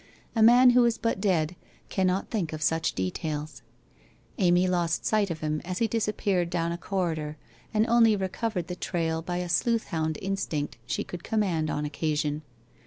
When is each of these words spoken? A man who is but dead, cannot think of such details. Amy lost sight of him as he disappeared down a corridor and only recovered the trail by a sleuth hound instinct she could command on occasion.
A 0.35 0.41
man 0.41 0.71
who 0.71 0.83
is 0.85 0.97
but 0.97 1.21
dead, 1.21 1.55
cannot 1.89 2.31
think 2.31 2.53
of 2.53 2.63
such 2.63 2.93
details. 2.95 3.61
Amy 4.39 4.67
lost 4.67 5.05
sight 5.05 5.29
of 5.29 5.41
him 5.41 5.61
as 5.63 5.77
he 5.77 5.87
disappeared 5.87 6.49
down 6.49 6.71
a 6.71 6.77
corridor 6.79 7.37
and 7.71 7.85
only 7.85 8.15
recovered 8.15 8.65
the 8.65 8.75
trail 8.75 9.21
by 9.21 9.37
a 9.37 9.47
sleuth 9.47 9.89
hound 9.89 10.17
instinct 10.19 10.79
she 10.87 11.03
could 11.03 11.23
command 11.23 11.69
on 11.69 11.85
occasion. 11.85 12.41